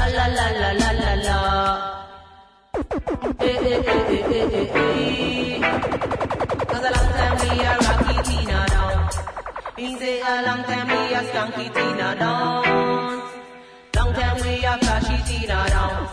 [0.00, 1.38] Cha la la la la la la.
[3.38, 5.60] Eh eh eh eh eh eh.
[6.70, 9.10] Cause a long time we a rocky Tina down.
[9.76, 12.64] He say a long time we a skunky Tina down.
[13.96, 16.08] Long time we a flashy Tina down.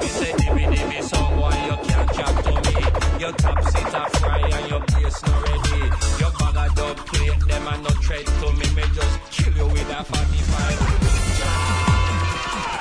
[0.00, 2.76] You say dimmy dimmy song why you can't chat to me.
[3.20, 5.82] Your top seat a fry and your place not ready.
[6.20, 8.66] Your bag a dub plate them and no tread to me.
[8.76, 11.05] Me just kill you with a 45.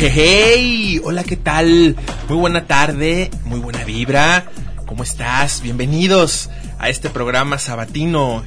[0.00, 1.96] Hey, hola, ¿qué tal?
[2.28, 4.46] Muy buena tarde, muy buena vibra.
[4.86, 5.60] ¿Cómo estás?
[5.60, 8.44] Bienvenidos a este programa sabatino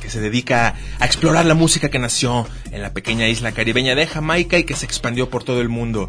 [0.00, 4.06] que se dedica a explorar la música que nació en la pequeña isla caribeña de
[4.06, 6.08] Jamaica y que se expandió por todo el mundo.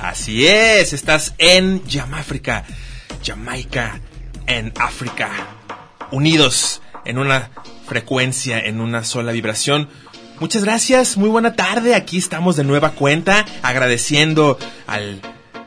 [0.00, 2.64] Así es, estás en Yamáfrica,
[3.24, 4.00] Jamaica
[4.48, 5.30] en África,
[6.10, 7.50] unidos en una
[7.86, 9.88] frecuencia, en una sola vibración.
[10.42, 11.94] Muchas gracias, muy buena tarde.
[11.94, 14.58] Aquí estamos de nueva cuenta, agradeciendo
[14.88, 15.20] al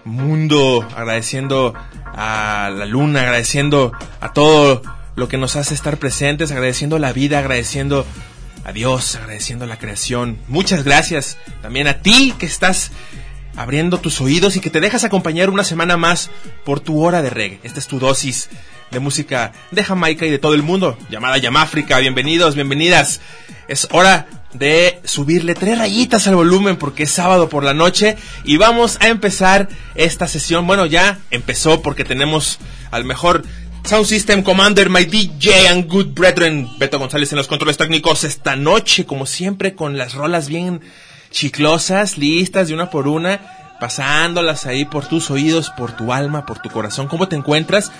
[0.03, 1.73] mundo, agradeciendo
[2.13, 4.81] a la luna, agradeciendo a todo
[5.15, 8.05] lo que nos hace estar presentes, agradeciendo la vida, agradeciendo
[8.65, 10.39] a Dios, agradeciendo la creación.
[10.49, 12.91] Muchas gracias también a ti que estás
[13.55, 16.29] abriendo tus oídos y que te dejas acompañar una semana más
[16.65, 17.61] por tu hora de reggae.
[17.63, 18.49] Esta es tu dosis
[18.91, 21.97] de música de Jamaica y de todo el mundo, llamada Yamáfrica.
[21.99, 23.21] Bienvenidos, bienvenidas.
[23.69, 24.27] Es hora
[24.57, 29.07] de subirle tres rayitas al volumen porque es sábado por la noche y vamos a
[29.07, 30.67] empezar esta sesión.
[30.67, 32.59] Bueno, ya empezó porque tenemos
[32.91, 33.43] al mejor
[33.83, 38.55] Sound System Commander, my DJ and good brethren, Beto González en los controles técnicos esta
[38.55, 40.81] noche, como siempre, con las rolas bien
[41.31, 43.41] chiclosas, listas de una por una.
[43.79, 47.07] pasándolas ahí por tus oídos, por tu alma, por tu corazón.
[47.07, 47.91] ¿Cómo te encuentras?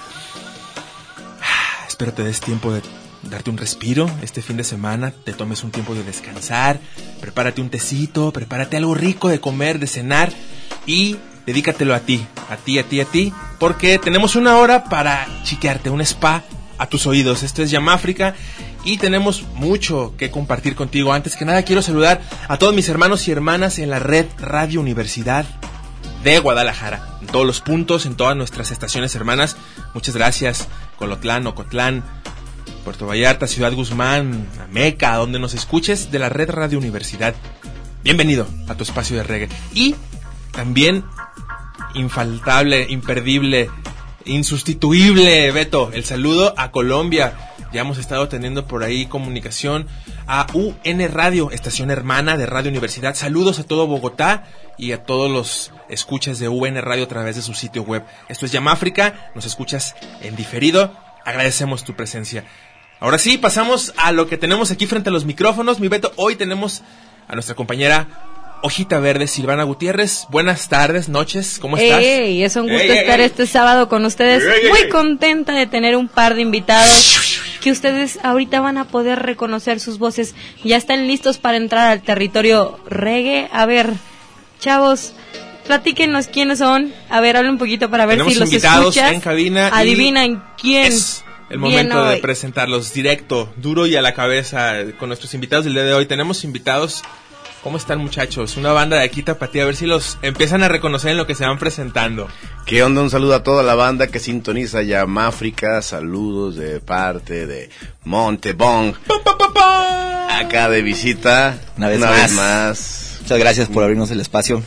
[1.42, 2.82] Ah, Espero te des tiempo de
[3.30, 6.80] darte un respiro este fin de semana, te tomes un tiempo de descansar,
[7.22, 10.32] prepárate un tecito, prepárate algo rico de comer, de cenar
[10.86, 15.28] y dedícatelo a ti, a ti, a ti, a ti, porque tenemos una hora para
[15.44, 16.44] chiquearte, un spa
[16.78, 17.44] a tus oídos.
[17.44, 18.36] Esto es Yamáfrica
[18.84, 21.14] y tenemos mucho que compartir contigo.
[21.14, 24.82] Antes que nada quiero saludar a todos mis hermanos y hermanas en la red Radio
[24.82, 25.46] Universidad
[26.24, 29.58] de Guadalajara, en todos los puntos, en todas nuestras estaciones hermanas.
[29.94, 30.68] Muchas gracias,
[30.98, 32.04] Colotlán, Ocotlán,
[32.86, 37.34] Puerto Vallarta, Ciudad Guzmán, Meca, donde nos escuches de la red Radio Universidad.
[38.04, 39.50] Bienvenido a tu espacio de reggae.
[39.74, 39.96] Y
[40.52, 41.04] también
[41.96, 43.72] infaltable, imperdible,
[44.26, 47.52] insustituible, Beto, el saludo a Colombia.
[47.74, 49.88] Ya hemos estado teniendo por ahí comunicación
[50.28, 53.16] a UN Radio, estación hermana de Radio Universidad.
[53.16, 54.44] Saludos a todo Bogotá
[54.78, 58.06] y a todos los escuchas de UN Radio a través de su sitio web.
[58.30, 60.94] Esto es Yamáfrica, nos escuchas en diferido.
[61.26, 62.46] Agradecemos tu presencia.
[63.00, 65.80] Ahora sí, pasamos a lo que tenemos aquí frente a los micrófonos.
[65.80, 66.82] Mi Beto, hoy tenemos
[67.28, 68.08] a nuestra compañera
[68.62, 70.26] Hojita Verde, Silvana Gutiérrez.
[70.30, 72.02] Buenas tardes, noches, ¿cómo estás?
[72.02, 73.26] Ey, es un gusto Ey, estar ey.
[73.26, 74.44] este sábado con ustedes.
[74.70, 79.80] Muy contenta de tener un par de invitados que ustedes ahorita van a poder reconocer
[79.80, 80.34] sus voces.
[80.64, 83.50] Ya están listos para entrar al territorio reggae.
[83.52, 83.92] A ver,
[84.60, 85.14] chavos,
[85.68, 86.94] platíquenos quiénes son.
[87.10, 89.14] A ver, hablen un poquito para ver Tenemos si los invitados escuchas.
[89.14, 90.86] en cabina Adivinan quién.
[90.94, 95.66] Es el momento de presentarlos directo, duro y a la cabeza eh, con nuestros invitados
[95.66, 96.06] del día de hoy.
[96.06, 97.04] Tenemos invitados.
[97.64, 98.58] ¿Cómo están muchachos?
[98.58, 101.34] Una banda de aquí tapatía, a ver si los empiezan a reconocer en lo que
[101.34, 102.28] se van presentando.
[102.68, 103.02] ¿Qué onda?
[103.02, 105.82] Un saludo a toda la banda que sintoniza Yamáfrica.
[105.82, 107.72] Saludos de parte de
[108.04, 108.94] Montebong.
[110.30, 111.60] Acá de visita.
[111.76, 112.00] Una vez
[112.34, 113.18] más.
[113.22, 114.62] Muchas gracias por abrirnos el espacio.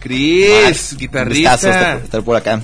[0.00, 2.60] Chris, guitarrista, estar, estar por acá.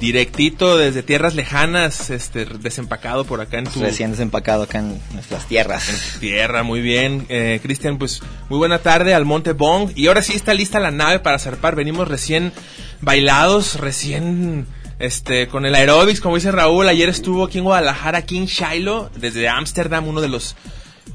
[0.00, 5.46] directito desde tierras lejanas, este desempacado por acá en tu Recién desempacado acá en nuestras
[5.46, 6.18] tierras.
[6.20, 7.26] tierra, muy bien.
[7.28, 9.92] Eh, Cristian, pues muy buena tarde al Monte Bong.
[9.94, 11.76] Y ahora sí está lista la nave para zarpar.
[11.76, 12.52] Venimos recién
[13.00, 14.66] bailados, recién
[14.98, 16.88] este con el aerobics, como dice Raúl.
[16.88, 20.56] Ayer estuvo aquí en Guadalajara, King Shiloh, desde Ámsterdam, uno de los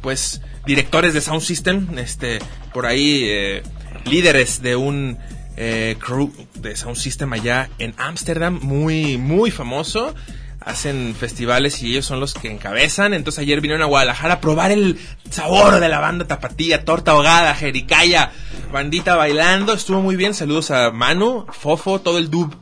[0.01, 2.39] pues directores de Sound System, este
[2.73, 3.63] por ahí eh,
[4.05, 5.17] líderes de un
[5.57, 10.13] eh, crew de Sound System allá en Ámsterdam, muy muy famoso
[10.65, 13.13] hacen festivales y ellos son los que encabezan.
[13.13, 17.53] Entonces ayer vinieron a Guadalajara a probar el sabor de la banda tapatía, torta ahogada,
[17.53, 18.31] jericaya,
[18.71, 19.73] bandita bailando.
[19.73, 20.33] Estuvo muy bien.
[20.33, 22.53] Saludos a Manu, Fofo, todo el dub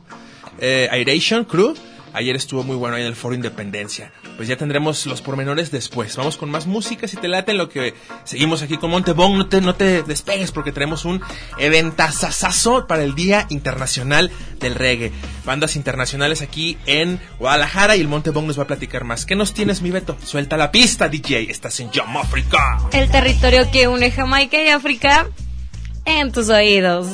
[0.58, 1.74] eh, Airation Crew.
[2.14, 4.12] Ayer estuvo muy bueno ahí en el Foro Independencia.
[4.36, 6.14] Pues ya tendremos los pormenores después.
[6.16, 9.36] Vamos con más música si te late lo que seguimos aquí con Montebong.
[9.36, 11.20] No te, no te despegues porque tenemos un
[11.58, 14.30] eventazazazo para el Día Internacional
[14.60, 15.10] del Reggae.
[15.44, 19.26] Bandas internacionales aquí en Guadalajara y el Montebong nos va a platicar más.
[19.26, 20.16] ¿Qué nos tienes, mi Beto?
[20.24, 21.50] Suelta la pista, DJ.
[21.50, 22.78] Estás en Jam Africa.
[22.92, 25.26] El territorio que une Jamaica y África
[26.04, 27.08] en tus oídos.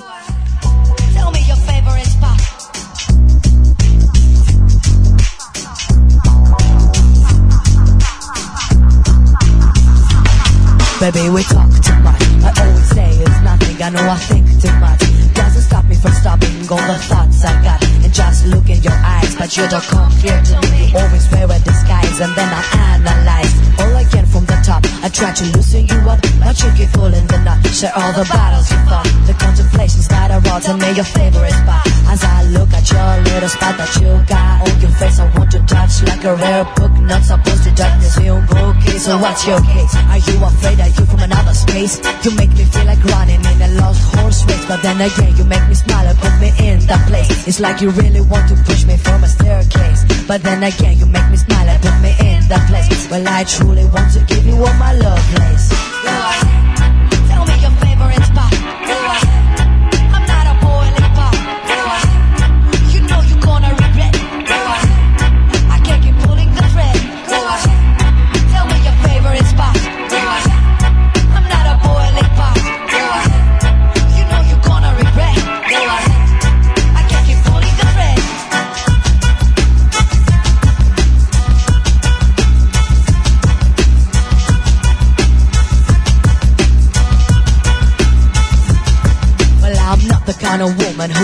[11.00, 12.20] Baby, we talk too much.
[12.44, 13.80] I always say it's nothing.
[13.80, 15.00] I know I think too much.
[15.32, 17.80] Doesn't stop me from stopping all the thoughts I got.
[18.04, 20.92] And just look in your eyes, but you don't come here to me.
[20.92, 22.60] Always wear a disguise, and then I
[23.00, 24.84] analyze all I can from the top.
[25.00, 27.64] I try to loosen you up, but you keep pulling the knot.
[27.72, 29.08] Share all the battles you fought.
[29.24, 30.68] The contemplation's got a rot.
[30.68, 31.99] Tell me your favorite spot.
[32.10, 35.50] As I look at your little spot that you got on your face, I want
[35.54, 36.90] to touch like a rare book.
[37.06, 38.98] Not supposed to touch this film bookie.
[38.98, 39.94] So what's your case?
[40.10, 40.80] Are you afraid?
[40.80, 42.02] that you from another space?
[42.24, 45.44] You make me feel like running in a lost horse race, but then again you
[45.44, 47.30] make me smile and put me in that place.
[47.46, 51.06] It's like you really want to push me from a staircase, but then again you
[51.06, 52.90] make me smile and put me in that place.
[53.10, 56.79] Well, I truly want to give you all my love, place.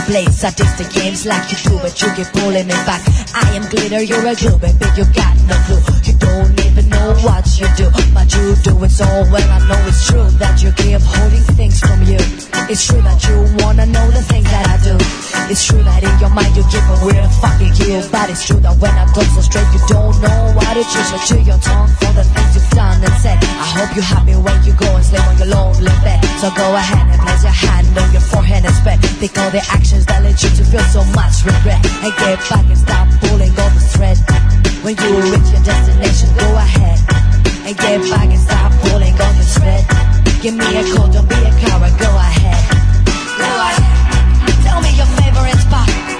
[0.06, 3.02] Plays sadistic games like you do, but you keep pulling me back.
[3.34, 5.82] I am glitter, you're a glue, baby, you got no clue.
[6.04, 6.55] You don't
[7.22, 9.48] what you do, but you do it so well.
[9.48, 12.18] I know it's true that you keep holding things from you.
[12.68, 14.96] It's true that you wanna know the things that I do.
[15.48, 18.02] It's true that in your mind you keep a weird fucking you.
[18.10, 21.08] But it's true that when I talk so straight, you don't know what to choose.
[21.14, 23.38] So chew your tongue for the things you've done and said.
[23.38, 26.18] I hope you're happy when you go and sleep on your lonely bed.
[26.42, 28.98] So go ahead and place your hand on your forehead and spread.
[29.22, 31.80] Think all the actions that led you to feel so much regret.
[32.02, 34.18] And get back and stop pulling on the thread.
[34.82, 36.95] When you reach your destination, go ahead
[37.66, 39.84] and get back and stop pulling on the thread.
[40.42, 42.62] Give me a call, don't be a coward, go ahead.
[43.38, 44.62] Go ahead.
[44.64, 46.15] Tell me your favorite spot.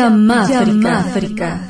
[0.00, 1.60] Yamáfrica.
[1.68, 1.69] ¿Cómo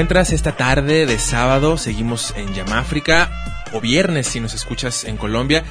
[0.00, 1.76] encuentras esta tarde de sábado?
[1.76, 3.30] Seguimos en Yamáfrica
[3.74, 5.62] o viernes si nos escuchas en Colombia.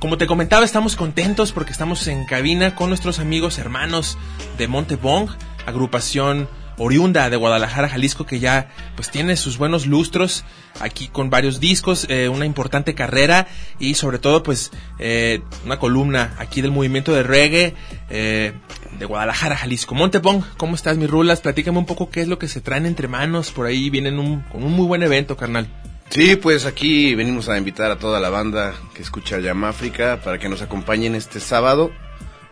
[0.00, 4.18] Como te comentaba, estamos contentos porque estamos en cabina con nuestros amigos hermanos
[4.58, 5.28] de Montebong,
[5.64, 10.44] agrupación oriunda de Guadalajara, Jalisco, que ya pues tiene sus buenos lustros
[10.80, 13.46] aquí con varios discos, eh, una importante carrera
[13.78, 17.74] y sobre todo pues eh, una columna aquí del movimiento de reggae
[18.10, 18.52] eh,
[18.98, 19.94] de Guadalajara, Jalisco.
[19.94, 21.40] Montebong, ¿cómo estás, mi rulas?
[21.40, 23.50] Platícame un poco qué es lo que se traen entre manos.
[23.50, 25.68] Por ahí vienen un, con un muy buen evento, carnal.
[26.10, 30.48] Sí, pues aquí venimos a invitar a toda la banda que escucha Yamáfrica para que
[30.48, 31.90] nos acompañen este sábado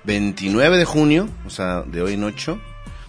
[0.04, 2.60] 29 de junio, o sea, de hoy en 8.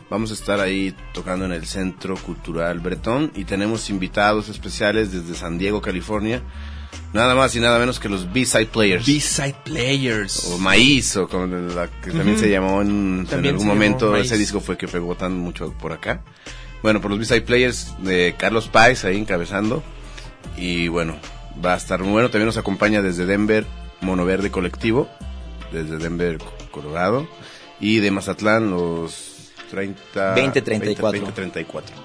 [0.10, 5.36] Vamos a estar ahí tocando en el Centro Cultural Bretón y tenemos invitados especiales desde
[5.36, 6.42] San Diego, California.
[7.12, 9.06] Nada más y nada menos que los B-Side Players.
[9.06, 10.46] B-Side Players.
[10.46, 14.12] O Maíz, o como la que también se llamó en, algún momento.
[14.12, 14.28] Maíz.
[14.28, 16.22] Ese disco fue que pegó tan mucho por acá.
[16.82, 19.84] Bueno, por los B-Side Players de Carlos Páez ahí encabezando.
[20.58, 21.18] Y bueno,
[21.64, 22.30] va a estar muy bueno.
[22.30, 23.66] También nos acompaña desde Denver
[24.00, 25.10] Mono Verde Colectivo,
[25.74, 26.38] desde Denver,
[26.72, 27.28] Colorado.
[27.80, 29.27] Y de Mazatlán los
[29.70, 30.36] 30...
[30.36, 31.20] 2034.
[31.20, 31.96] 2034.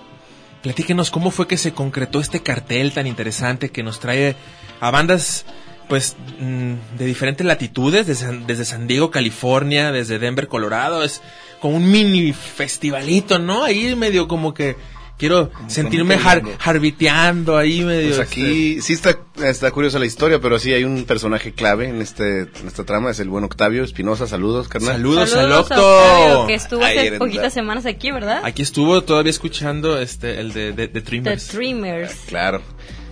[0.63, 4.37] Platíquenos cómo fue que se concretó este cartel tan interesante que nos trae
[4.81, 5.45] a bandas
[5.89, 11.21] pues mm, de diferentes latitudes, desde, San- desde San Diego, California, desde Denver, Colorado, es
[11.61, 13.65] como un mini festivalito, ¿no?
[13.65, 14.77] Ahí medio como que
[15.23, 16.59] quiero sentirme har, lindo.
[16.59, 18.17] harviteando ahí medio.
[18.17, 21.89] Pues este, aquí sí está, está curiosa la historia, pero sí hay un personaje clave
[21.89, 24.27] en este en esta trama, es el buen Octavio Espinosa.
[24.27, 24.95] Saludos, carnal.
[24.97, 25.99] Saludos, Saludos al a Octo.
[25.99, 28.41] Octavio, que estuvo hace poquitas la- semanas aquí, ¿verdad?
[28.45, 31.37] Aquí estuvo todavía escuchando este el de, de, de The.
[31.53, 32.15] Dreamers.
[32.27, 32.61] Claro.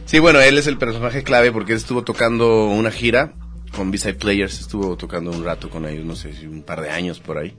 [0.06, 3.34] Sí, bueno, él es el personaje clave porque él estuvo tocando una gira
[3.76, 6.90] con B-Side Players, estuvo tocando un rato con ellos, no sé si un par de
[6.90, 7.54] años por ahí.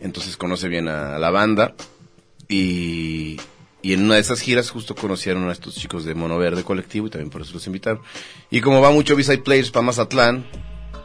[0.00, 1.74] Entonces conoce bien a, la banda
[2.50, 3.38] y,
[3.82, 7.06] y en una de esas giras justo conocieron a estos chicos de Mono Verde Colectivo
[7.06, 8.00] y también por eso los invitaron.
[8.50, 10.44] Y como va mucho B-Side Players para Mazatlán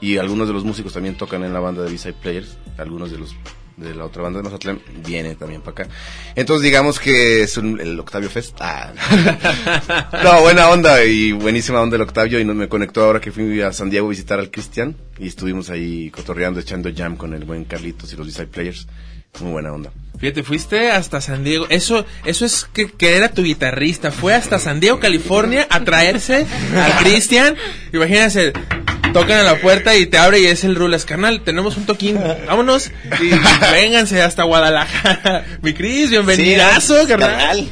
[0.01, 3.17] y algunos de los músicos también tocan en la banda de B-Side Players, algunos de
[3.17, 3.35] los
[3.77, 5.93] de la otra banda de Mazatlán, viene también para acá.
[6.35, 8.55] Entonces digamos que es un- el Octavio Fest.
[8.61, 8.93] Ah.
[10.23, 13.61] no, buena onda y buenísima onda el Octavio y nos me conectó ahora que fui
[13.61, 17.43] a San Diego a visitar al Cristian y estuvimos ahí cotorreando, echando jam con el
[17.43, 18.87] buen Carlitos y los Design Players.
[19.39, 19.91] Muy buena onda.
[20.19, 21.67] Fíjate, fuiste hasta San Diego.
[21.69, 24.11] Eso, eso es que, que era tu guitarrista.
[24.11, 26.45] Fue hasta San Diego, California, a traerse
[26.75, 27.55] al Cristian.
[27.91, 28.53] Imagínense,
[29.13, 31.03] tocan a la puerta y te abre y es el Rulas.
[31.05, 32.17] Carnal, tenemos un toquín.
[32.47, 32.91] Vámonos.
[33.21, 33.29] Y
[33.73, 35.45] vénganse hasta Guadalajara.
[35.61, 37.67] Mi Cris, bienvenidazo, Sí, carnal.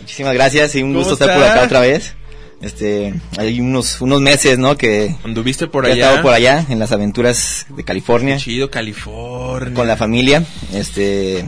[0.00, 2.14] Muchísimas gracias y un ¿Cómo gusto estar por acá otra vez.
[2.62, 4.76] Este, hay unos, unos meses, ¿no?
[4.78, 6.04] Que Anduviste por he allá.
[6.06, 9.74] estado por allá en las aventuras de California Chido, California.
[9.74, 10.42] con la familia.
[10.72, 11.44] Este,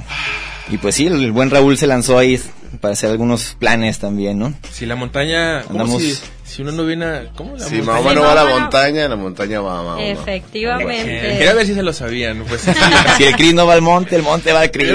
[0.70, 2.38] y pues sí, el buen Raúl se lanzó ahí
[2.80, 4.54] para hacer algunos planes también, ¿no?
[4.70, 5.62] Si la montaña.
[5.62, 7.32] ¿Cómo Andamos- si, si uno no viene a.
[7.34, 7.92] ¿Cómo la Si montaña?
[7.92, 10.04] Mahoma no va a la montaña, la montaña va a Mahoma.
[10.04, 11.20] Efectivamente.
[11.36, 12.44] Quería ver si se lo sabían.
[12.48, 12.62] Pues,
[13.16, 14.90] Si el Cris no va al monte, el monte va al Cris.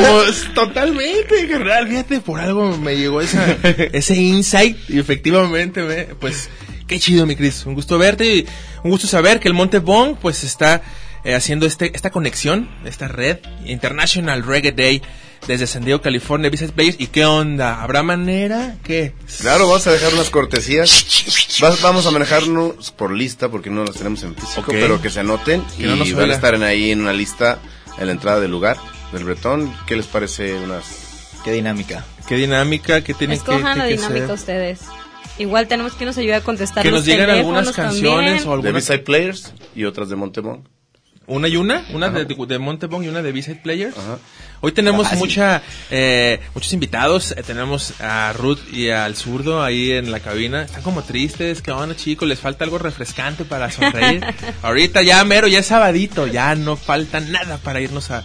[0.00, 1.88] Voz, totalmente, carnal.
[1.88, 3.56] Fíjate, por algo me llegó esa,
[3.92, 6.48] ese insight y efectivamente, me, pues,
[6.86, 7.64] qué chido, mi Cris.
[7.66, 8.46] Un gusto verte y
[8.82, 10.82] un gusto saber que el Monte Bong, pues, está
[11.24, 15.02] eh, haciendo este, esta conexión, esta red International Reggae Day
[15.46, 16.96] desde San Diego, California, Visit Players.
[16.98, 17.82] ¿Y qué onda?
[17.82, 18.76] ¿Habrá manera?
[18.82, 19.12] ¿Qué?
[19.40, 21.58] Claro, vamos a dejar unas cortesías.
[21.60, 25.20] Vas- vamos a manejarnos por lista porque no las tenemos en físico, pero que se
[25.20, 27.58] anoten Que y no nos van a estar en ahí en una lista
[27.98, 28.76] en la entrada del lugar
[29.12, 29.72] del Bretón.
[29.86, 30.84] ¿Qué les parece unas
[31.44, 32.04] Qué dinámica.
[32.26, 33.02] ¿Qué dinámica?
[33.04, 34.34] ¿Qué tienen que, Escojan la que- que dinámica ser?
[34.34, 34.80] ustedes.
[35.38, 38.58] Igual tenemos que nos ayude a contestar Que los nos lleguen algunas canciones también.
[38.58, 38.72] o de.
[38.72, 40.66] B-Side Players y otras de Montemont?
[41.28, 43.96] Una y una, una de, de Montebong y una de B-Side Players.
[43.98, 44.18] Ajá.
[44.60, 45.18] Hoy tenemos Fácil.
[45.18, 47.32] mucha, eh, muchos invitados.
[47.32, 50.62] Eh, tenemos a Ruth y al zurdo ahí en la cabina.
[50.62, 51.62] Están como tristes.
[51.62, 52.28] ¿Qué onda, chicos?
[52.28, 54.24] Les falta algo refrescante para sonreír.
[54.62, 56.28] Ahorita ya mero, ya es sabadito.
[56.28, 58.22] Ya no falta nada para irnos a,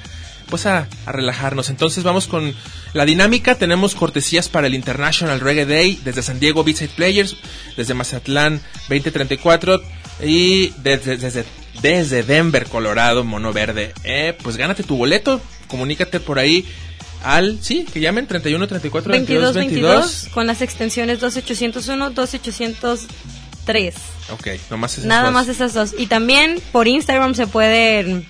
[0.50, 1.72] pues a, a relajarnos.
[1.72, 2.54] Entonces vamos con
[2.94, 3.56] la dinámica.
[3.56, 7.36] Tenemos cortesías para el International Reggae Day desde San Diego B-Side Players,
[7.76, 9.82] desde Mazatlán 2034
[10.24, 11.46] y desde, desde,
[11.82, 13.94] desde Denver, Colorado, Mono Verde.
[14.04, 16.66] Eh, pues gánate tu boleto, comunícate por ahí
[17.24, 20.34] al, sí, que llamen 31 34 22 2222 22.
[20.34, 22.12] con las extensiones 2801,
[23.66, 23.96] 2803.
[24.32, 25.34] Ok, nomás esas Nada dos.
[25.34, 25.94] más esas dos.
[25.98, 28.26] Y también por Instagram se pueden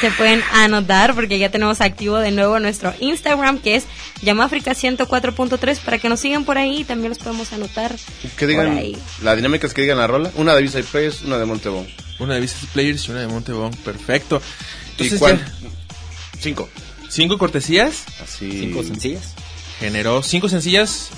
[0.00, 3.84] se pueden anotar porque ya tenemos activo de nuevo nuestro Instagram que es
[4.22, 7.94] Llamafrica 104.3 para que nos sigan por ahí y también los podemos anotar.
[8.22, 8.96] Que por digan, ahí.
[9.22, 10.30] la dinámica es que digan la rola.
[10.36, 11.88] Una de B-Side Players, una de Montemont.
[12.20, 13.76] Una de Visit Players y una de Montebong.
[13.76, 14.40] Perfecto.
[14.98, 15.38] ¿Y Entonces, cuál?
[15.38, 15.68] ya-
[16.40, 16.68] Cinco.
[17.08, 18.04] cinco cortesías.
[18.22, 18.50] Así.
[18.50, 19.34] Cinco sencillas.
[19.78, 21.10] Generó cinco sencillas.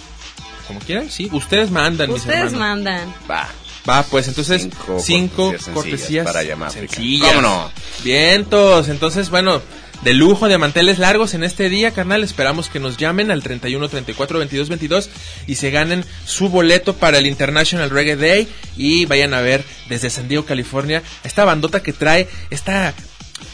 [0.71, 1.29] Como quieran, sí.
[1.33, 3.13] Ustedes mandan, mis Ustedes mandan.
[3.29, 3.49] Va.
[3.89, 6.95] Va, pues entonces Cinco cinco, cortesías cortesías, sencillas para Yamáfrica.
[6.95, 7.29] sencillas.
[7.29, 7.71] ¿Cómo no?
[8.05, 8.89] Vientos.
[8.89, 9.61] Entonces, bueno,
[10.03, 12.23] de lujo de manteles largos en este día, carnal.
[12.23, 15.11] Esperamos que nos llamen al 31 34 22 22
[15.49, 20.09] y se ganen su boleto para el International Reggae Day y vayan a ver desde
[20.09, 22.95] San Diego, California, esta bandota que trae esta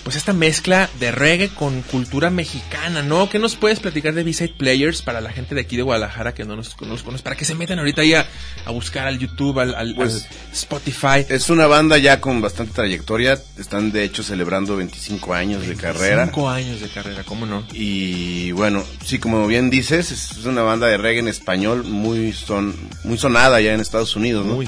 [0.05, 3.29] pues esta mezcla de reggae con cultura mexicana, ¿no?
[3.29, 6.45] ¿Qué nos puedes platicar de B-Side Players para la gente de aquí de Guadalajara que
[6.45, 7.23] no nos, no conoce?
[7.25, 8.27] Para que se metan ahorita ahí a,
[8.65, 11.25] a buscar al YouTube, al, al- Pues, al Spotify.
[11.29, 13.39] Es una banda ya con bastante trayectoria.
[13.59, 16.27] Están de hecho celebrando 25 años de carrera.
[16.27, 17.67] Cinco años de carrera, ¿cómo no?
[17.73, 22.75] Y bueno, sí, como bien dices, es una banda de reggae en español muy son
[23.05, 24.63] muy sonada ya en Estados Unidos, ¿no?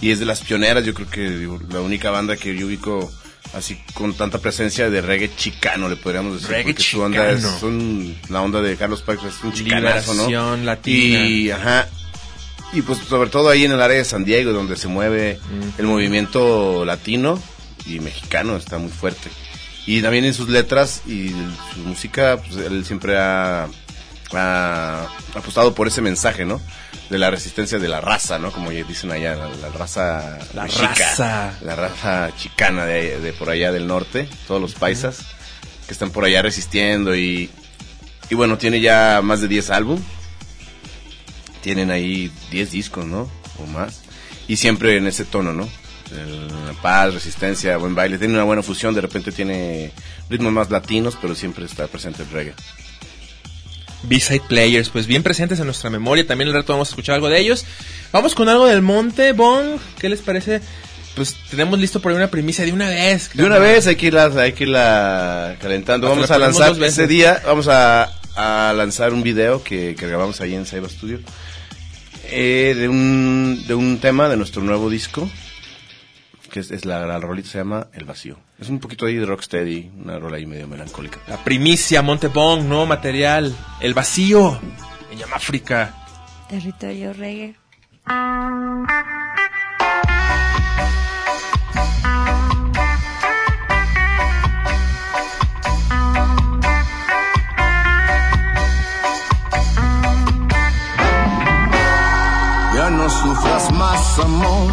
[0.00, 3.12] Y es de las pioneras, yo creo que digo, la única banda que yo ubico
[3.52, 6.48] así con tanta presencia de reggae chicano, le podríamos decir.
[6.48, 10.26] Reggae porque su onda es, son, la onda de Carlos Paz es un chicanazo, ¿no?
[10.26, 11.26] Liberación latina.
[11.26, 11.88] Y, ajá,
[12.74, 15.38] y pues sobre todo ahí en el área de San Diego, donde se mueve
[15.78, 17.40] el movimiento latino
[17.86, 19.30] y mexicano, está muy fuerte.
[19.86, 21.28] Y también en sus letras y
[21.72, 23.68] su música, pues él siempre ha,
[24.32, 26.60] ha apostado por ese mensaje, ¿no?
[27.10, 28.50] De la resistencia de la raza, ¿no?
[28.50, 31.58] Como dicen allá, la, la raza La mexica, raza.
[31.62, 35.18] la raza chicana de, de por allá del norte, todos los paisas
[35.86, 37.50] que están por allá resistiendo y,
[38.30, 40.00] y bueno, tiene ya más de 10 álbum.
[41.62, 43.28] Tienen ahí 10 discos, ¿no?
[43.58, 44.02] O más.
[44.48, 45.68] Y siempre en ese tono, ¿no?
[46.10, 48.18] La paz, resistencia, buen baile.
[48.18, 49.90] Tiene una buena fusión, de repente tiene
[50.28, 52.54] ritmos más latinos, pero siempre está presente el reggae.
[54.08, 56.26] B-Side Players, pues bien presentes en nuestra memoria.
[56.26, 57.64] También al rato vamos a escuchar algo de ellos.
[58.12, 59.78] Vamos con algo del Monte Bong.
[59.98, 60.60] ¿Qué les parece?
[61.14, 63.30] Pues tenemos listo por ahí una primicia de una vez.
[63.34, 66.06] De una vez hay que irla, hay que irla calentando.
[66.08, 70.08] Hasta Vamos la a lanzar ese día, vamos a, a lanzar un video que, que
[70.08, 71.20] grabamos ahí en Saiba Studio
[72.30, 75.30] eh, de un de un tema de nuestro nuevo disco
[76.50, 78.38] que es, es la, la rolita se llama El Vacío.
[78.60, 81.18] Es un poquito ahí de rocksteady, una rola ahí medio melancólica.
[81.26, 83.52] La primicia, Montebong, nuevo material.
[83.84, 84.58] El vacío.
[85.10, 85.92] En Yamáfrica.
[86.48, 87.54] Territorio reggae.
[102.74, 104.72] Ya no sufras más amor,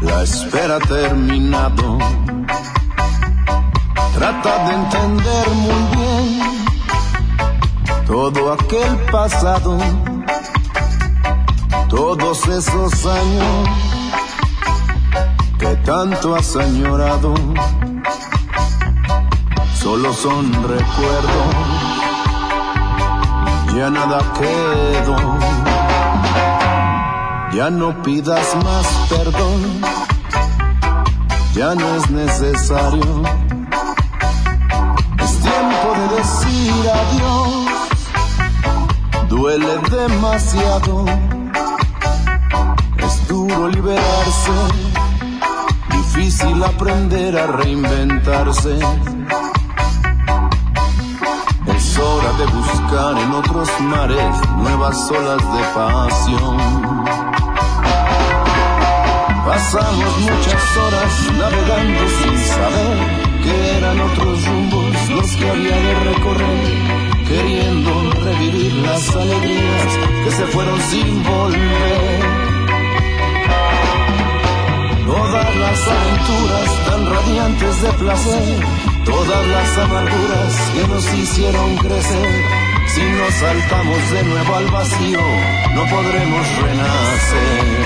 [0.00, 1.98] la espera ha terminado.
[4.12, 6.53] Trata de entender muy bien
[8.14, 9.76] todo aquel pasado,
[11.88, 13.68] todos esos años
[15.58, 17.34] que tanto has añorado,
[19.82, 21.54] solo son recuerdos,
[23.74, 25.16] ya nada quedó.
[27.52, 29.60] Ya no pidas más perdón,
[31.52, 33.22] ya no es necesario.
[35.24, 37.43] Es tiempo de decir adiós,
[39.34, 41.04] duele demasiado.
[42.98, 44.56] Es duro liberarse,
[45.90, 48.78] difícil aprender a reinventarse.
[51.76, 56.56] Es hora de buscar en otros mares nuevas olas de pasión.
[59.46, 62.96] Pasamos muchas horas navegando sin saber
[63.42, 70.46] que eran otros rumbos los que había de recorrer, queriendo revivir las alegrías que se
[70.46, 72.20] fueron sin volver.
[75.06, 78.64] Todas las aventuras tan radiantes de placer,
[79.04, 82.44] todas las amarguras que nos hicieron crecer.
[82.94, 85.20] Si nos saltamos de nuevo al vacío,
[85.74, 87.84] no podremos renacer.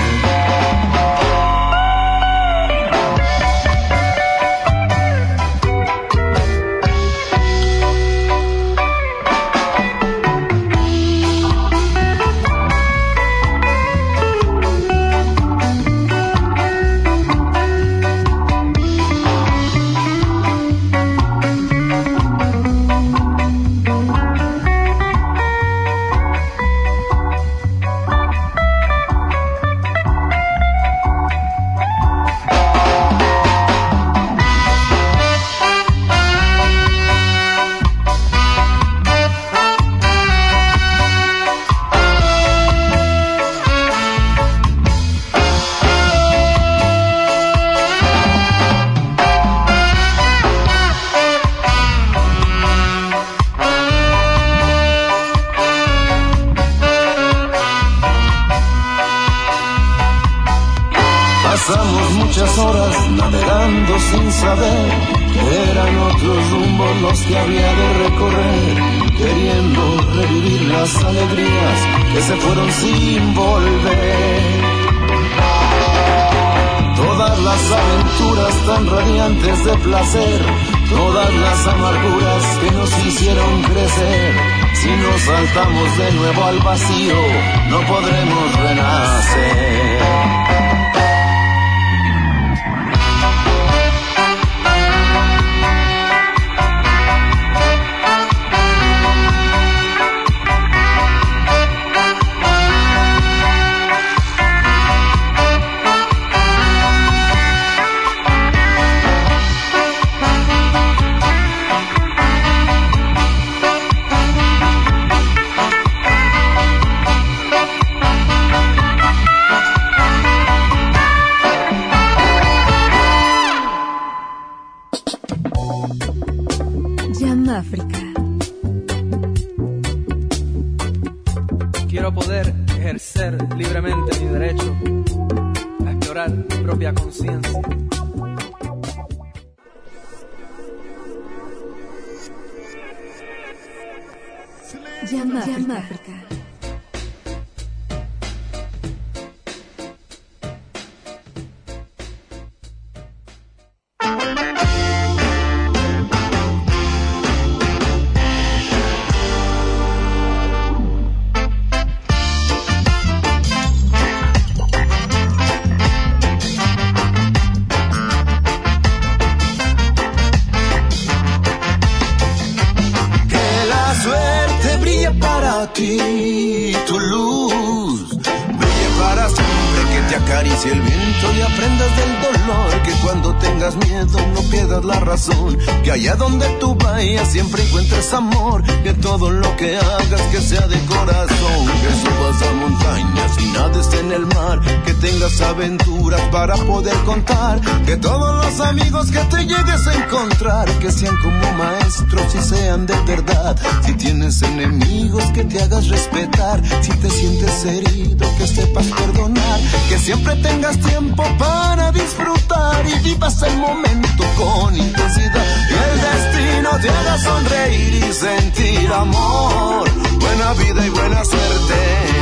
[199.07, 204.41] Que te llegues a encontrar, que sean como maestros y sean de verdad, si tienes
[204.41, 210.77] enemigos que te hagas respetar, si te sientes herido que sepas perdonar, que siempre tengas
[210.79, 215.45] tiempo para disfrutar y vivas el momento con intensidad.
[215.69, 222.19] Y el destino te haga sonreír y sentir amor, buena vida y buena suerte.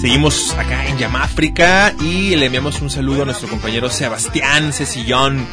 [0.00, 5.44] Seguimos acá en Yamáfrica y le enviamos un saludo a nuestro compañero Sebastián Cecillón,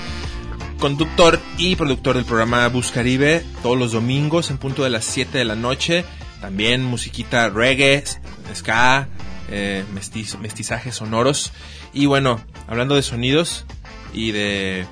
[0.80, 5.38] conductor y productor del programa Bus Caribe, todos los domingos en punto de las 7
[5.38, 6.06] de la noche.
[6.42, 8.04] También musiquita reggae,
[8.54, 9.08] ska,
[9.50, 11.52] eh, mestiz- mestizajes sonoros.
[11.94, 13.66] Y bueno, hablando de sonidos
[14.14, 14.86] y de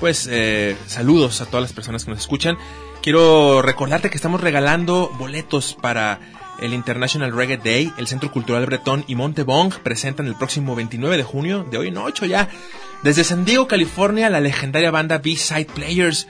[0.00, 2.58] pues eh, saludos a todas las personas que nos escuchan.
[3.02, 6.18] Quiero recordarte que estamos regalando boletos para
[6.60, 7.92] el International Reggae Day.
[7.98, 11.98] El Centro Cultural Bretón y Montebong presentan el próximo 29 de junio, de hoy en
[11.98, 12.48] 8 ya,
[13.02, 16.26] desde San Diego, California, la legendaria banda B-Side Players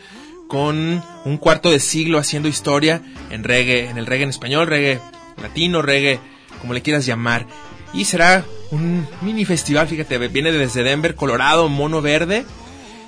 [0.49, 5.01] con un cuarto de siglo haciendo historia en reggae, en el reggae en español, reggae
[5.41, 6.21] latino, reggae,
[6.61, 7.47] como le quieras llamar.
[7.93, 12.45] Y será un mini festival, fíjate, viene desde Denver, Colorado, Mono Verde,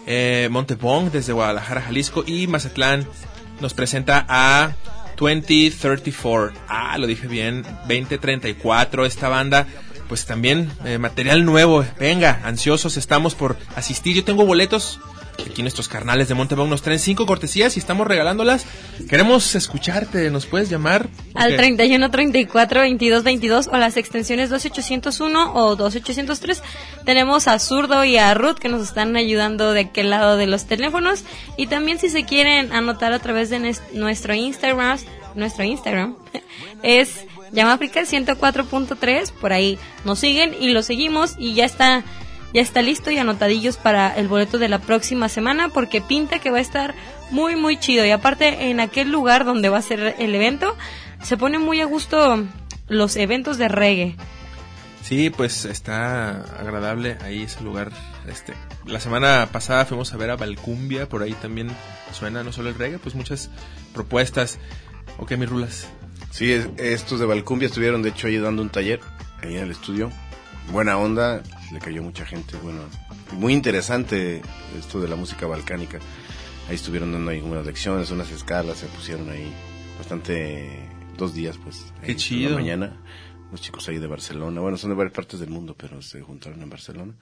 [0.07, 3.07] eh, Montebong desde Guadalajara, Jalisco y Mazatlán
[3.61, 4.72] nos presenta a
[5.16, 6.52] 2034.
[6.68, 9.66] Ah, lo dije bien, 2034 esta banda.
[10.09, 11.85] Pues también eh, material nuevo.
[11.98, 14.14] Venga, ansiosos estamos por asistir.
[14.14, 15.00] Yo tengo boletos.
[15.44, 18.66] Aquí nuestros carnales de Montebong nos traen cinco cortesías y estamos regalándolas.
[19.09, 21.09] Queremos escucharte, ¿nos puedes llamar?
[21.35, 21.57] Al Ok.
[21.57, 26.62] 31 34 22 22 o las extensiones 12801 o 12803.
[27.05, 30.66] Tenemos a Zurdo y a Ruth que nos están ayudando de aquel lado de los
[30.66, 31.25] teléfonos.
[31.57, 34.99] Y también si se quieren anotar a través de nuestro Instagram,
[35.35, 36.16] nuestro Instagram
[36.83, 39.33] es Llamafrica 104.3.
[39.33, 42.05] Por ahí nos siguen y lo seguimos y ya está.
[42.57, 46.51] Ya está listo y anotadillos para el boleto de la próxima semana porque pinta que
[46.51, 46.95] va a estar
[47.31, 50.75] muy muy chido y aparte en aquel lugar donde va a ser el evento
[51.23, 52.45] se pone muy a gusto
[52.88, 54.16] los eventos de reggae.
[55.03, 57.92] Sí, pues está agradable ahí ese lugar.
[58.27, 58.55] Este,
[58.87, 61.69] la semana pasada fuimos a ver a Valcumbia, por ahí también
[62.12, 63.51] suena no solo el reggae, pues muchas
[63.92, 64.59] propuestas.
[65.19, 65.88] Ok, mis rulas.
[66.31, 69.01] Sí, es- estos de Valcumbia estuvieron de hecho ahí dando un taller,
[69.42, 70.11] ahí en el estudio.
[70.72, 72.81] Buena onda, le cayó mucha gente, bueno,
[73.33, 74.42] muy interesante
[74.79, 75.98] esto de la música balcánica.
[76.68, 79.52] Ahí estuvieron dando ahí unas lecciones, unas escalas, se pusieron ahí
[79.96, 81.92] bastante, dos días pues.
[82.02, 82.50] Qué ahí chido.
[82.50, 82.96] La mañana,
[83.52, 86.61] los chicos ahí de Barcelona, bueno, son de varias partes del mundo, pero se juntaron
[86.61, 87.14] en Barcelona.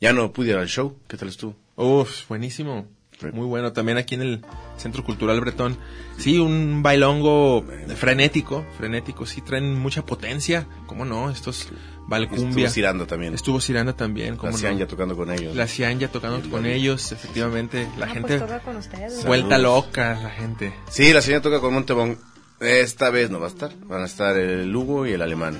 [0.00, 1.54] Ya no pude ir al show, ¿qué tal estuvo?
[1.76, 2.86] Uf, buenísimo.
[3.32, 3.72] Muy bueno.
[3.72, 4.44] También aquí en el
[4.76, 5.76] Centro Cultural Bretón.
[6.18, 7.64] Sí, un bailongo
[7.96, 9.26] frenético, frenético.
[9.26, 10.68] Sí, traen mucha potencia.
[10.86, 11.28] ¿Cómo no?
[11.28, 11.68] Estos
[12.08, 12.48] Valcumbia.
[12.66, 13.34] Estuvo Ciranda también.
[13.34, 14.36] Estuvo Ciranda también.
[14.36, 14.58] ¿cómo La no?
[14.58, 15.54] Cianya tocando con ellos.
[15.54, 17.86] La Cianya tocando con ellos, efectivamente.
[17.98, 19.24] La Ah, gente pues toca con ustedes.
[19.26, 19.84] vuelta Saludos.
[19.86, 20.74] loca, la gente.
[20.88, 22.18] Sí, la señora toca con Montebón.
[22.60, 23.72] Esta vez no va a estar.
[23.86, 25.56] Van a estar el Lugo y el alemán.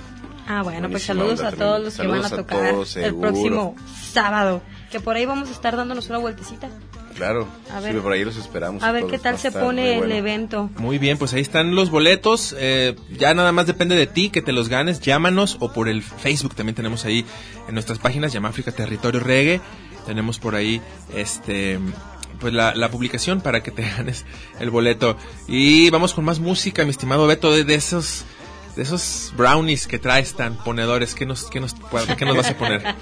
[0.48, 3.14] Ah, bueno, pues saludos a todos los que van a Saludos a tocar todos, el
[3.14, 3.76] próximo
[4.10, 4.62] sábado.
[4.90, 6.70] Que por ahí vamos a estar dándonos una vueltecita.
[7.18, 7.48] Claro.
[7.72, 8.00] A sí, ver.
[8.00, 8.82] por ahí los esperamos.
[8.82, 10.14] A ver qué tal se pone el bueno.
[10.14, 10.70] evento.
[10.76, 12.54] Muy bien, pues ahí están los boletos.
[12.56, 15.00] eh, ya nada más depende de ti que te los ganes.
[15.00, 17.24] Llámanos o por el Facebook también tenemos ahí
[17.66, 19.60] en nuestras páginas, Llama África Territorio Reggae.
[20.06, 20.80] Tenemos por ahí
[21.14, 21.80] este
[22.38, 24.24] pues la, la publicación para que te ganes
[24.60, 25.16] el boleto.
[25.48, 28.24] Y vamos con más música, mi estimado Beto, de, de esos
[28.76, 31.16] de esos brownies que traes tan ponedores.
[31.16, 31.74] ¿Qué nos, qué nos,
[32.16, 32.80] qué nos vas a poner?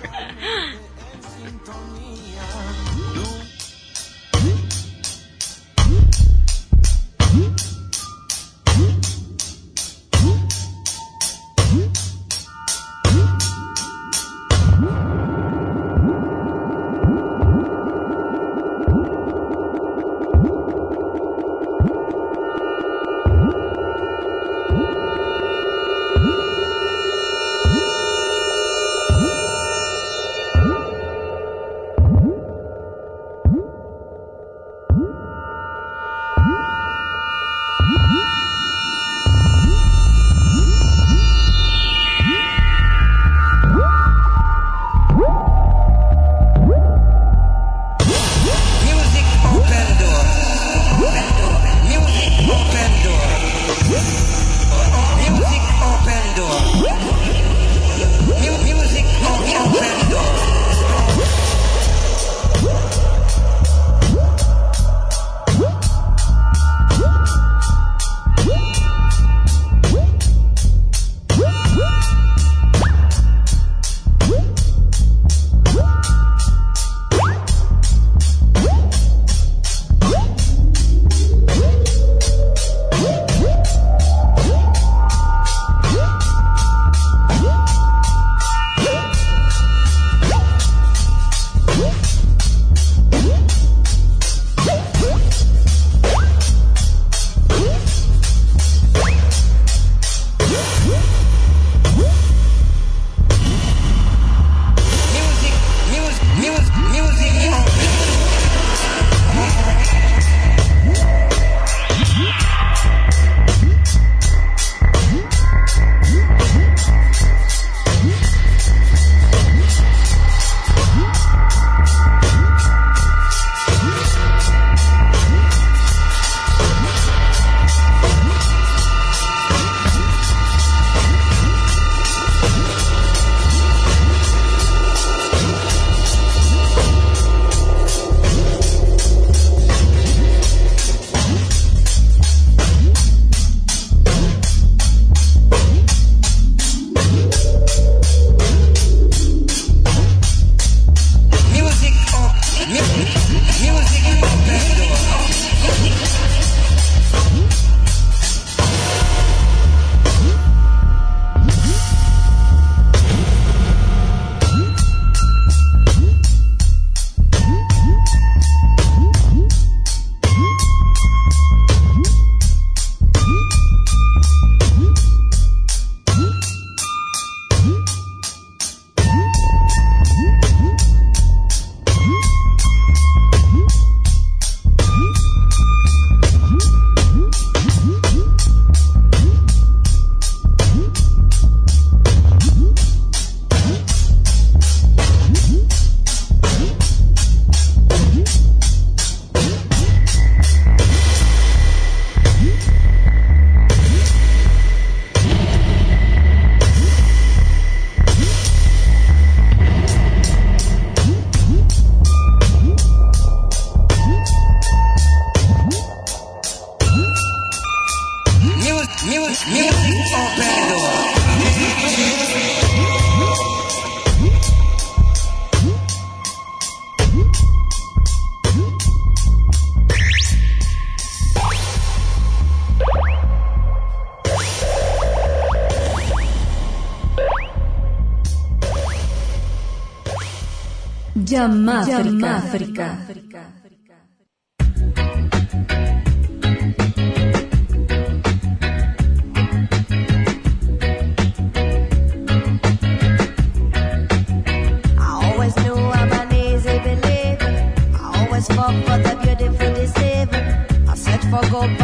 [258.26, 260.66] always fought for the beautiful deceiver.
[260.88, 261.78] I search for gold,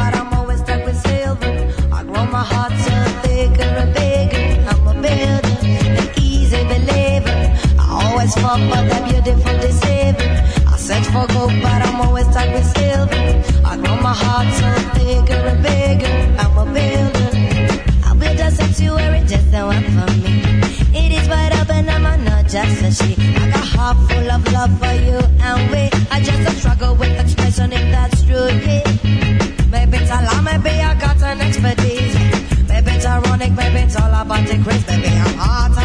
[11.22, 13.14] I but I'm always stuck with silver.
[13.64, 14.68] I grow my heart so
[14.98, 16.14] thicker and bigger.
[16.42, 17.30] I'm a builder.
[18.04, 20.42] I'll build a sanctuary just the one for me.
[20.92, 23.14] It is wide open, I'm not just a she.
[23.36, 25.82] I got a heart full of love for you and we.
[26.10, 28.82] I just a struggle with expression if that's true, yeah.
[29.70, 32.14] Maybe it's a maybe I got an expertise.
[32.68, 34.84] Maybe it's ironic, maybe it's all about the craze.
[34.88, 35.81] Maybe I'm hotter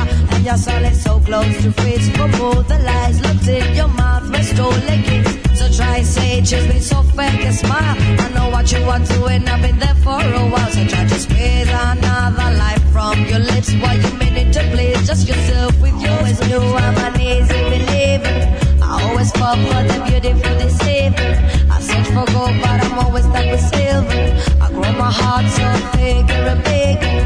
[0.48, 2.10] and your soul is so close to freeze.
[2.18, 5.60] Remove the lies, looked in your mouth, restore the keys.
[5.60, 7.98] So try say, just be so fake and smile.
[8.24, 10.70] I know what you are doing, I've been there for a while.
[10.72, 15.06] So try to squeeze another life from your lips while you mean it to please
[15.08, 18.38] just yourself with your always knew I'm an easy believer.
[18.82, 21.32] I always fall for the beautiful deceiver.
[21.72, 24.26] I search for gold, but I'm always stuck with silver.
[24.64, 27.16] I grow my heart so bigger and bigger.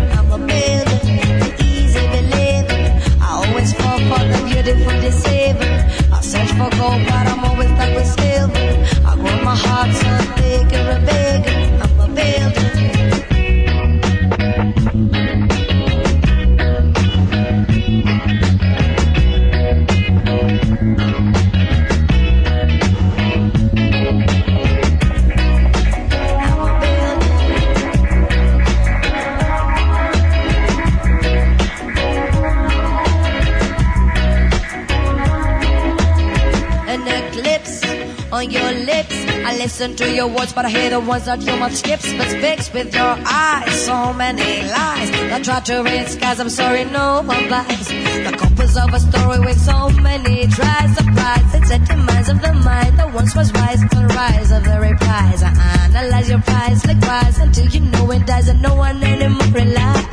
[40.01, 42.11] To your words, but I hear the ones that your mouth skips.
[42.13, 45.09] But speaks with your eyes, so many lies.
[45.35, 47.87] I try to read skies, I'm sorry, no one buys.
[47.87, 50.89] The compass of a story with so many tries.
[50.97, 53.81] Surprise, it's the minds of the mind that once was wise.
[53.81, 55.43] The rise of the replies.
[55.43, 55.51] I
[55.85, 60.11] analyze your prize, likewise, until you know it dies and no one anymore relies.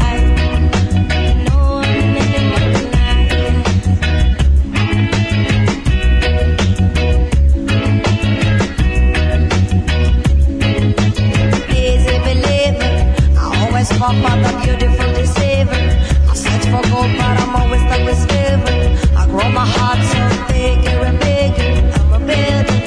[14.62, 15.82] Beautiful deceiver.
[16.30, 18.76] I search for gold, but I'm always stuck with silver.
[19.20, 20.20] I grow my heart so
[20.52, 21.70] bigger and bigger.
[22.00, 22.78] I'm a builder,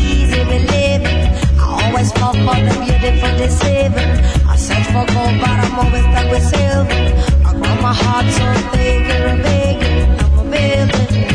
[0.00, 0.40] easy.
[1.58, 3.32] I always fall for the beautiful.
[4.52, 7.02] I search for gold, but I'm always stuck with silver.
[7.48, 8.46] I grow my heart so
[8.76, 9.94] bigger and bigger.
[10.38, 11.31] I'm a.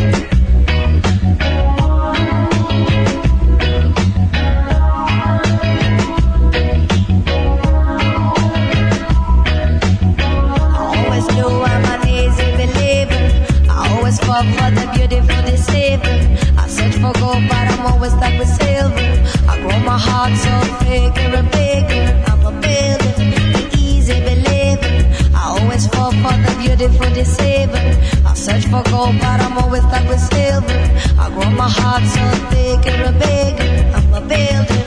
[17.13, 19.07] for gold, but I'm always stuck with silver.
[19.51, 20.53] I grow my heart so
[20.83, 22.05] bigger and bigger.
[22.27, 23.11] I'm a builder,
[23.55, 24.93] the easy believer.
[25.35, 27.83] I always fall for the beautiful deceiver.
[28.25, 30.79] I search for gold, but I'm always stuck with silver.
[31.23, 33.71] I grow my heart so bigger and bigger.
[33.97, 34.79] I'm a builder,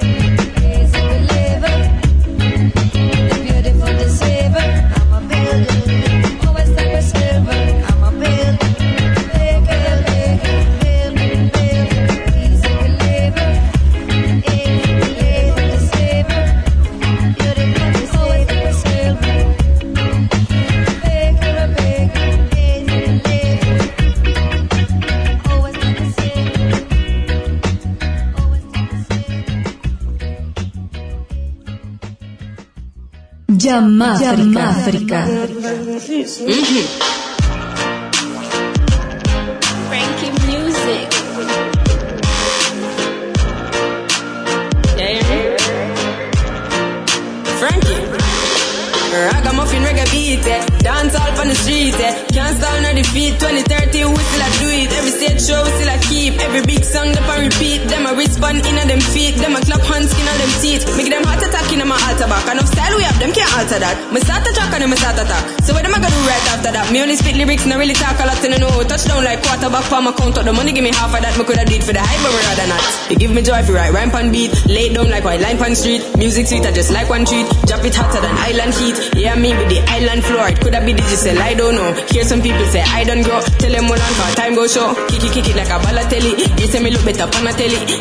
[33.70, 35.26] Yamáfrica.
[36.44, 37.19] Frankie
[49.10, 50.62] Ragamuffin reggae beat, eh.
[50.86, 52.14] dance all on the street, eh.
[52.30, 53.34] can't stall no defeat.
[53.42, 54.90] 2030 we still a do it.
[54.94, 56.38] Every stage show we still a keep.
[56.38, 57.90] Every big song them a repeat.
[57.90, 59.34] Them a respond in a them feet.
[59.34, 60.86] Them a clap hands in a them teeth.
[60.94, 62.46] Make them heart attack in a my altar back.
[62.46, 63.98] Enough style we have them can't alter that.
[64.14, 65.42] Me start a track and them start attack.
[65.66, 66.86] So what am I gonna do right after that?
[66.94, 68.70] Me only spit lyrics, no really talk a lot in the know.
[68.86, 70.70] Touchdown like quarterback for my count out the money.
[70.70, 71.34] Give me half of that.
[71.34, 72.82] Me coulda did for the hype, but rather not.
[73.10, 74.54] You give me joy if you write rhyme pan beat.
[74.70, 76.06] Lay down like white line pan street.
[76.14, 77.50] Music sweet, I just like one treat.
[77.66, 78.99] Drop it hotter than island heat.
[79.16, 80.48] Yeah, me the island floor.
[80.48, 81.92] It coulda be digital, I don't know.
[82.10, 83.40] Hear some people say I don't grow.
[83.58, 84.94] Tell them for time go show.
[85.08, 85.78] Kick it, kick it like a.
[85.80, 86.90] You say me.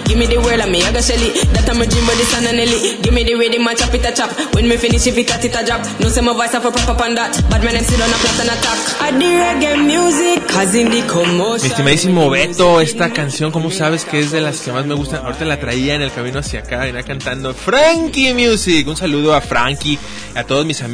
[0.06, 1.48] Give me the world and me I go shell it.
[1.56, 3.00] That I'm a dream but it's on a Nelly.
[3.02, 4.30] Give me the and it a chop.
[4.54, 5.80] When me finish if it a.
[6.02, 7.34] No say have a proper on that.
[7.50, 8.80] But when them sit on a plot and attack.
[9.00, 11.72] I the reggae music, cause in the commotion.
[11.72, 15.26] estimadísimo Beto, esta canción, como sabes que es de las que más me gustan?
[15.26, 18.88] Ahorita la traía en el camino hacia acá, venía cantando Frankie Music.
[18.88, 19.98] Un saludo a Frankie,
[20.36, 20.89] a todos mis amigos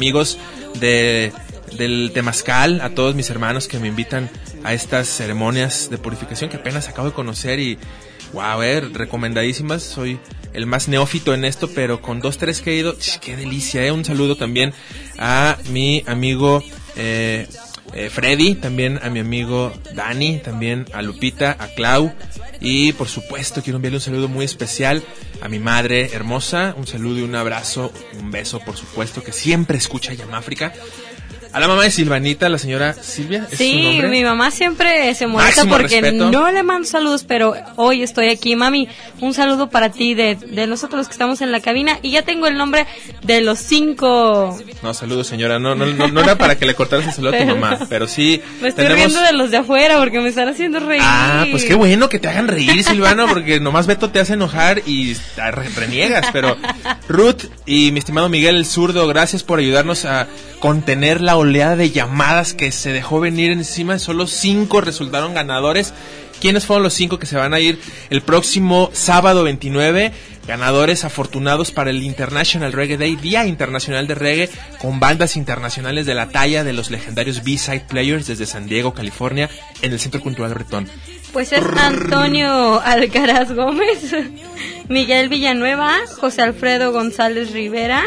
[0.80, 1.32] de,
[1.76, 4.30] del Temazcal, a todos mis hermanos que me invitan
[4.64, 7.78] a estas ceremonias de purificación que apenas acabo de conocer y,
[8.32, 9.82] wow, eh, recomendadísimas.
[9.82, 10.18] Soy
[10.52, 13.92] el más neófito en esto, pero con dos, tres que he ido, qué delicia, eh.
[13.92, 14.72] Un saludo también
[15.18, 16.62] a mi amigo,
[16.96, 17.46] eh,
[17.94, 22.12] eh, Freddy, también a mi amigo Dani, también a Lupita, a Clau
[22.60, 25.02] y por supuesto quiero enviarle un saludo muy especial
[25.40, 29.78] a mi madre hermosa, un saludo y un abrazo, un beso por supuesto que siempre
[29.78, 30.72] escucha Yamáfrica.
[31.56, 35.26] A la mamá de Silvanita, la señora Silvia, ¿es su Sí, mi mamá siempre se
[35.26, 36.30] molesta Máximo porque respeto.
[36.30, 38.54] no le mando saludos, pero hoy estoy aquí.
[38.56, 38.88] Mami,
[39.22, 42.20] un saludo para ti de, de nosotros los que estamos en la cabina y ya
[42.22, 42.86] tengo el nombre
[43.22, 44.58] de los cinco.
[44.82, 47.38] No, saludos señora, no, no, no, no era para que le cortaras el saludo a
[47.38, 49.06] tu Pero- mamá, pero sí Me estoy tenemos...
[49.12, 51.00] riendo de los de afuera porque me están haciendo reír.
[51.02, 54.82] Ah, pues qué bueno que te hagan reír, Silvano, porque nomás Beto te hace enojar
[54.86, 56.26] y re- reniegas.
[56.34, 56.54] Pero
[57.08, 60.26] Ruth y mi estimado Miguel el Zurdo, gracias por ayudarnos a
[60.60, 63.98] contener la oleada de llamadas que se dejó venir encima.
[63.98, 65.94] Solo cinco resultaron ganadores.
[66.40, 67.80] ¿Quiénes fueron los cinco que se van a ir
[68.10, 70.12] el próximo sábado 29?
[70.46, 76.14] Ganadores afortunados para el International Reggae Day, Día Internacional de Reggae, con bandas internacionales de
[76.14, 79.48] la talla de los legendarios B-Side Players desde San Diego, California,
[79.82, 80.88] en el Centro Cultural Bretón.
[81.32, 84.14] Pues es Antonio Alcaraz Gómez,
[84.88, 88.04] Miguel Villanueva, José Alfredo González Rivera,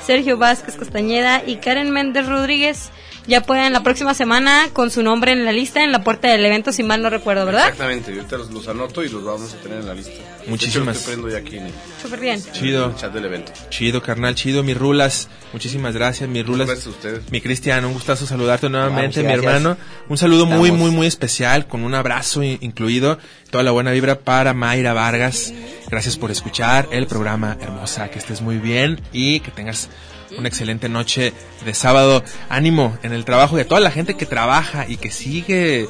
[0.00, 2.90] Sergio Vázquez Castañeda y Karen Méndez Rodríguez.
[3.30, 6.44] Ya pueden la próxima semana con su nombre en la lista en la puerta del
[6.44, 7.68] evento, si mal no recuerdo, ¿verdad?
[7.68, 10.10] Exactamente, ahorita los, los anoto y los vamos a tener en la lista.
[10.48, 11.72] Muchísimas- De hecho, estoy prendo ya aquí en el,
[12.02, 12.42] Súper bien.
[12.52, 12.84] Chido.
[12.86, 13.52] en el chat del evento.
[13.70, 15.28] Chido, carnal, chido, mis rulas.
[15.52, 16.66] Muchísimas gracias, mis rulas.
[16.66, 17.30] Gracias a ustedes.
[17.30, 19.76] Mi Cristian, un gustazo saludarte nuevamente, Vamos, mi hermano.
[20.08, 20.78] Un saludo muy, Estamos.
[20.80, 23.18] muy, muy especial, con un abrazo incluido.
[23.50, 25.52] Toda la buena vibra para Mayra Vargas.
[25.88, 28.08] Gracias por escuchar el programa, hermosa.
[28.10, 29.88] Que estés muy bien y que tengas
[30.36, 31.32] una excelente noche
[31.64, 32.22] de sábado.
[32.48, 35.88] Ánimo en el trabajo y a toda la gente que trabaja y que sigue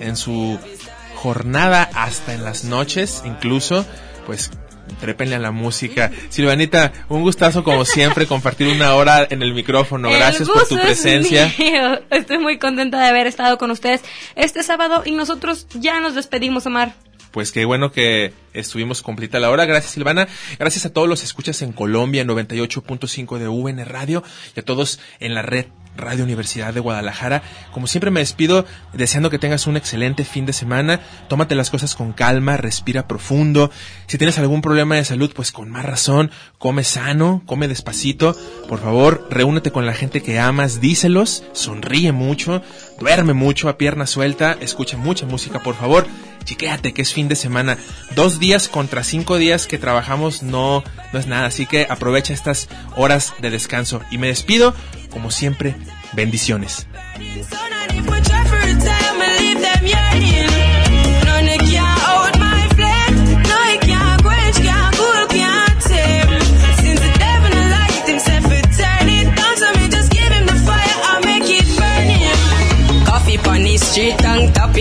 [0.00, 0.58] en su
[1.16, 3.86] jornada hasta en las noches, incluso,
[4.26, 4.50] pues
[5.00, 6.10] trépenle a la música.
[6.28, 10.08] Silvanita, un gustazo como siempre compartir una hora en el micrófono.
[10.08, 11.52] El Gracias por tu es presencia.
[11.58, 12.00] mío.
[12.10, 14.02] Estoy muy contenta de haber estado con ustedes
[14.34, 16.94] este sábado y nosotros ya nos despedimos, Omar.
[17.32, 19.64] Pues qué bueno que estuvimos completa la hora.
[19.64, 20.28] Gracias, Silvana.
[20.58, 24.22] Gracias a todos los escuchas en Colombia, 98.5 de UN Radio
[24.54, 25.66] y a todos en la red
[25.96, 27.42] Radio Universidad de Guadalajara.
[27.72, 31.00] Como siempre me despido deseando que tengas un excelente fin de semana.
[31.28, 33.70] Tómate las cosas con calma, respira profundo.
[34.06, 38.36] Si tienes algún problema de salud, pues con más razón, come sano, come despacito.
[38.68, 42.62] Por favor, reúnete con la gente que amas, díselos, sonríe mucho,
[42.98, 46.06] duerme mucho a pierna suelta, escucha mucha música, por favor.
[46.44, 47.78] Chiquéate que es fin de semana.
[48.14, 50.82] Dos días contra cinco días que trabajamos no,
[51.12, 51.46] no es nada.
[51.46, 54.00] Así que aprovecha estas horas de descanso.
[54.10, 54.74] Y me despido,
[55.12, 55.74] como siempre,
[56.12, 56.86] bendiciones.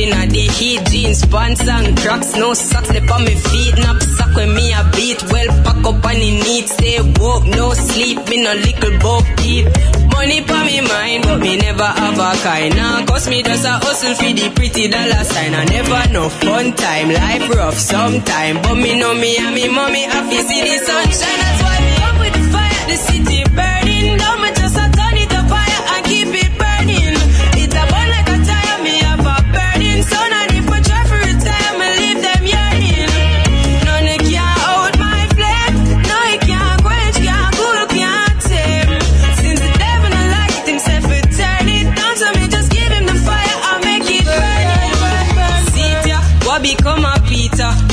[0.04, 3.76] And tapping at the heat Jeans, pants and cracks, no socks Lip on me feet,
[3.78, 5.22] knapsack when me a beat.
[5.32, 8.18] Well pack up on the need, Stay woke, no sleep.
[8.30, 9.66] Me no little bob deep
[10.14, 12.76] Money pa me mind But me never have a kind.
[12.76, 15.54] Nah, cause me just a hustle for the pretty dollar sign.
[15.54, 17.10] I never know fun time.
[17.10, 18.62] Life rough sometime.
[18.62, 21.40] But me know me and me mommy Happy see the sunshine.
[21.42, 23.41] That's why me up with the fire The city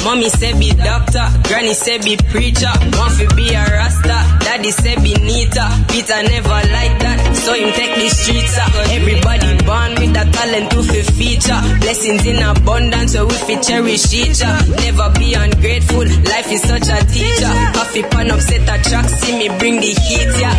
[0.08, 2.72] Mommy said be doctor, granny said be preacher.
[2.96, 5.68] Want to be a rasta, daddy said be neater.
[5.92, 8.72] Peter never like that, so him take the streets up.
[8.88, 11.60] Everybody born with a talent to fi feature.
[11.84, 14.40] Blessings in abundance, so we fi cherish each.
[14.80, 17.52] Never be ungrateful, life is such a teacher.
[17.76, 20.56] Coffee pan upset a track, see me bring the heat, yeah.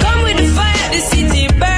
[0.00, 1.73] Come with the fire, the city burning.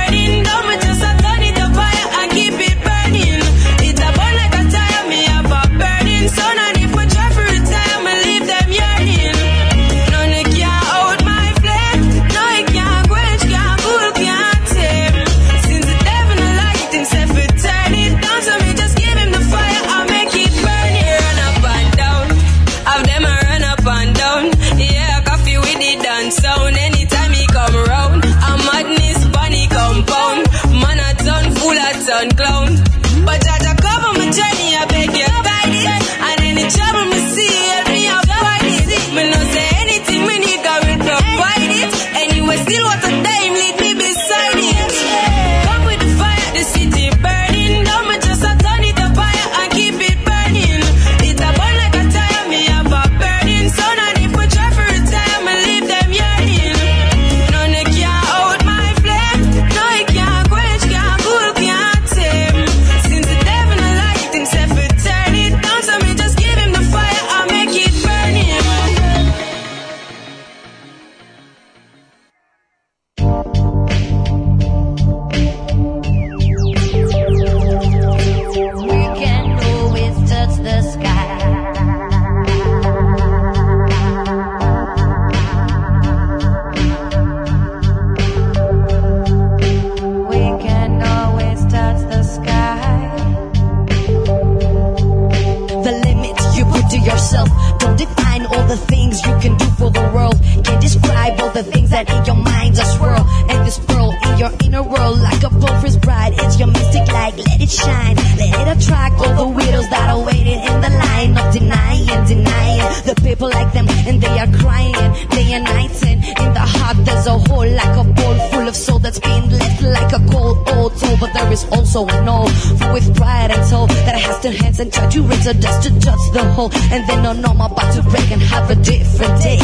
[121.97, 125.09] Also an old full with pride and soul that I has two hands and try
[125.09, 126.71] to raise the dust to touch the hole.
[126.93, 129.59] And then no, no, I'm about to break and have a different day.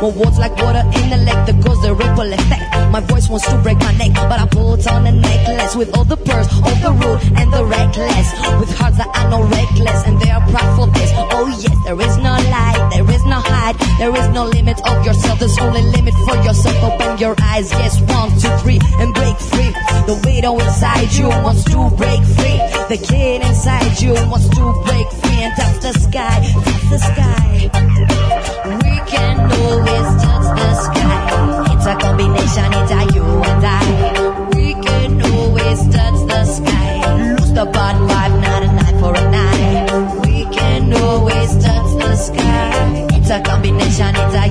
[0.00, 2.92] One words like water in the lake that goes the ripple effect.
[2.92, 6.04] My voice wants to break my neck, but I put on a necklace with all
[6.04, 8.28] the pearls, all the rude and the reckless.
[8.60, 11.10] With hearts that are no reckless and they are proud for this.
[11.14, 12.87] Oh yes, there is no is
[13.28, 15.38] no hide, there is no limit of yourself.
[15.38, 16.76] There's only limit for yourself.
[16.82, 19.72] Open your eyes, yes, one, two, three, and break free.
[20.08, 22.58] The widow inside you wants to break free.
[22.88, 27.70] The kid inside you wants to break free, and that's the sky, that's the sky.
[28.82, 31.74] We can always touch the sky.
[31.74, 33.97] It's a combination, it's a you and I.
[43.78, 44.47] 念想你在。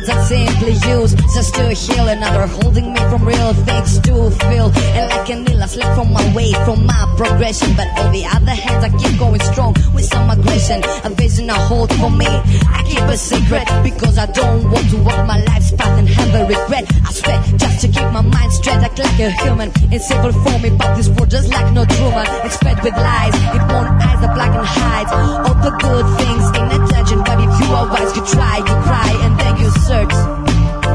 [0.00, 4.70] Methods I simply use just to heal another, holding me from real things to feel.
[4.96, 7.74] And like an ill, I slip from my way, from my progression.
[7.76, 10.82] But on the other hand, I keep going strong with some aggression.
[11.04, 14.96] A vision I hold for me, I keep a secret because I don't want to
[15.02, 16.84] walk my life's path and have a regret.
[17.06, 19.72] I sweat just to keep my mind straight, act like a human.
[19.92, 22.26] In simple form, me, but this world just like no Truman.
[22.44, 26.66] Expect with lies, it won't eyes the black and hides all the good things in
[26.82, 27.29] attention.
[27.60, 30.14] You wise, you try, you cry, and then you search.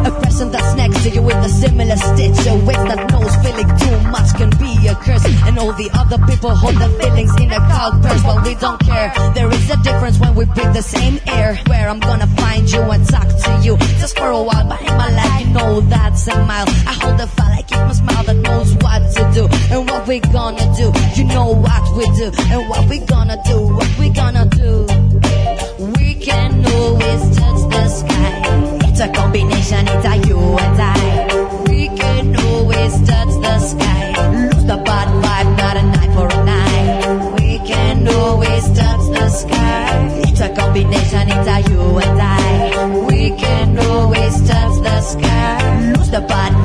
[0.05, 3.69] A person that's next to you with a similar stitch, a wit that knows feeling
[3.79, 5.25] too much can be a curse.
[5.47, 8.79] And all the other people hold the feelings in a cold purse, but we don't
[8.81, 9.11] care.
[9.33, 11.55] There is a difference when we breathe the same air.
[11.67, 14.93] Where I'm gonna find you and talk to you just for a while, but in
[14.97, 16.67] my life, you know that's a mile.
[16.67, 20.07] I hold the file, I keep my smile that knows what to do and what
[20.07, 20.91] we gonna do.
[21.15, 24.85] You know what we do and what we gonna do, what we gonna do.
[26.25, 28.41] We can always touch the sky.
[28.89, 31.63] It's a combination, it's a you and I.
[31.69, 34.31] We can always touch the sky.
[34.31, 37.39] Lose the bad vibe, not a night for a night.
[37.39, 40.21] We can always touch the sky.
[40.25, 43.05] It's a combination, it's a you and I.
[43.05, 45.93] We can always touch the sky.
[45.93, 46.64] Lose the bad